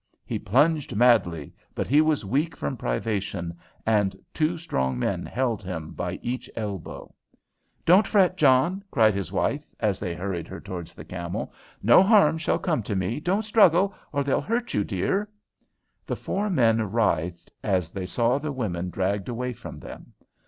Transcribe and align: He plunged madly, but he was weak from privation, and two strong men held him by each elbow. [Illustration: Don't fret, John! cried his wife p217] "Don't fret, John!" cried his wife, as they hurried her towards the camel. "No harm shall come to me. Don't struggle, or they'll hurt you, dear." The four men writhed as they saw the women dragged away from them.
He 0.25 0.39
plunged 0.39 0.95
madly, 0.95 1.53
but 1.75 1.87
he 1.87 2.01
was 2.01 2.25
weak 2.25 2.55
from 2.57 2.75
privation, 2.75 3.55
and 3.85 4.15
two 4.33 4.57
strong 4.57 4.97
men 4.97 5.27
held 5.27 5.61
him 5.61 5.91
by 5.91 6.13
each 6.23 6.49
elbow. 6.55 7.13
[Illustration: 7.13 7.83
Don't 7.85 8.07
fret, 8.07 8.35
John! 8.35 8.83
cried 8.89 9.13
his 9.13 9.31
wife 9.31 9.61
p217] 9.61 9.61
"Don't 9.61 9.67
fret, 9.67 9.73
John!" 9.75 9.79
cried 9.79 9.83
his 9.83 9.91
wife, 9.91 9.91
as 9.91 9.99
they 9.99 10.15
hurried 10.15 10.47
her 10.47 10.59
towards 10.59 10.93
the 10.95 11.05
camel. 11.05 11.53
"No 11.83 12.01
harm 12.01 12.37
shall 12.39 12.57
come 12.57 12.81
to 12.81 12.95
me. 12.95 13.19
Don't 13.19 13.45
struggle, 13.45 13.93
or 14.11 14.23
they'll 14.23 14.41
hurt 14.41 14.73
you, 14.73 14.83
dear." 14.83 15.29
The 16.07 16.15
four 16.15 16.49
men 16.49 16.81
writhed 16.91 17.51
as 17.63 17.91
they 17.91 18.07
saw 18.07 18.39
the 18.39 18.51
women 18.51 18.89
dragged 18.89 19.29
away 19.29 19.53
from 19.53 19.77
them. 19.79 20.13